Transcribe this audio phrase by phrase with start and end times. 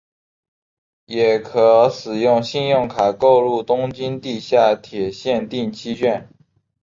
[1.05, 6.27] 也可使用信用卡购入东京地下铁线定期券。